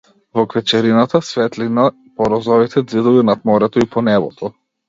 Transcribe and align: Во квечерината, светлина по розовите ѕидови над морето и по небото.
Во 0.37 0.45
квечерината, 0.53 1.21
светлина 1.27 1.85
по 2.21 2.31
розовите 2.35 2.81
ѕидови 2.95 3.29
над 3.31 3.47
морето 3.51 3.85
и 3.87 3.91
по 3.97 4.09
небото. 4.13 4.53